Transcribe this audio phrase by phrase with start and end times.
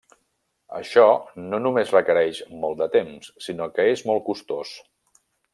[0.77, 1.03] Això
[1.51, 4.77] no només requereix molt de temps, sinó que és molt costós.